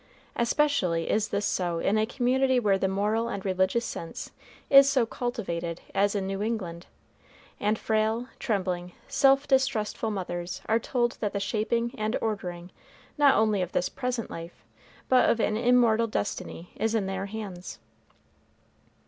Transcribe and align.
Especially 0.35 1.07
is 1.11 1.27
this 1.27 1.45
so 1.45 1.77
in 1.77 1.95
a 1.95 2.07
community 2.07 2.59
where 2.59 2.79
the 2.79 2.87
moral 2.87 3.27
and 3.27 3.45
religious 3.45 3.85
sense 3.85 4.31
is 4.67 4.89
so 4.89 5.05
cultivated 5.05 5.79
as 5.93 6.15
in 6.15 6.25
New 6.25 6.41
England, 6.41 6.87
and 7.59 7.77
frail, 7.77 8.27
trembling, 8.39 8.93
self 9.07 9.47
distrustful 9.47 10.09
mothers 10.09 10.63
are 10.65 10.79
told 10.79 11.19
that 11.19 11.33
the 11.33 11.39
shaping 11.39 11.93
and 11.99 12.17
ordering 12.19 12.71
not 13.19 13.35
only 13.35 13.61
of 13.61 13.73
this 13.73 13.89
present 13.89 14.31
life, 14.31 14.65
but 15.07 15.29
of 15.29 15.39
an 15.39 15.55
immortal 15.55 16.07
destiny, 16.07 16.71
is 16.77 16.95
in 16.95 17.05
their 17.05 17.27
hands. 17.27 17.77